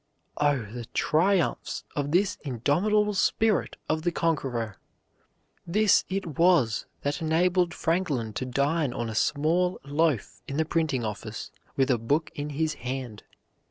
Oh, 0.37 0.63
the 0.65 0.85
triumphs 0.95 1.83
of 1.95 2.09
this 2.09 2.39
indomitable 2.43 3.13
spirit 3.13 3.75
of 3.87 4.01
the 4.01 4.11
conqueror! 4.11 4.77
This 5.67 6.05
it 6.09 6.39
was 6.39 6.87
that 7.03 7.21
enabled 7.21 7.75
Franklin 7.75 8.33
to 8.33 8.45
dine 8.47 8.93
on 8.93 9.11
a 9.11 9.13
small 9.13 9.79
loaf 9.85 10.41
in 10.47 10.57
the 10.57 10.65
printing 10.65 11.05
office 11.05 11.51
with 11.77 11.91
a 11.91 11.99
book 11.99 12.31
in 12.33 12.49
his 12.49 12.73
hand. 12.81 13.21